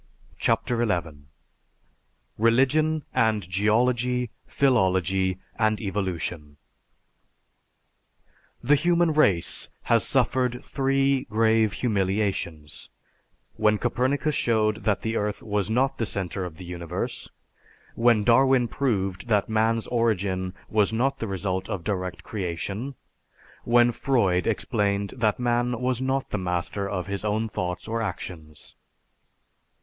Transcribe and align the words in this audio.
CHAPTER 0.39 0.83
XI 0.83 1.25
RELIGION 2.39 3.03
AND 3.13 3.47
GEOLOGY, 3.47 4.31
PHILOLOGY 4.47 5.37
AND 5.59 5.79
EVOLUTION 5.79 6.57
_The 8.65 8.75
human 8.77 9.13
race 9.13 9.69
has 9.83 10.03
suffered 10.03 10.65
three 10.65 11.25
grave 11.25 11.73
humiliations: 11.73 12.89
when 13.57 13.77
Copernicus 13.77 14.33
showed 14.33 14.85
that 14.85 15.03
the 15.03 15.15
earth 15.15 15.43
was 15.43 15.69
not 15.69 15.99
the 15.99 16.07
center 16.07 16.45
of 16.45 16.57
the 16.57 16.65
universe; 16.65 17.29
when 17.93 18.23
Darwin 18.23 18.67
proved 18.67 19.27
that 19.27 19.49
man's 19.49 19.85
origin 19.85 20.55
was 20.67 20.91
not 20.91 21.19
the 21.19 21.27
result 21.27 21.69
of 21.69 21.83
direct 21.83 22.23
creation; 22.23 22.95
when 23.65 23.91
Freud 23.91 24.47
explained 24.47 25.13
that 25.17 25.37
man 25.39 25.79
was 25.79 26.01
not 26.01 26.31
the 26.31 26.39
master 26.39 26.89
of 26.89 27.05
his 27.05 27.23
own 27.23 27.47
thoughts 27.47 27.87
or 27.87 27.99
actions_. 27.99 28.73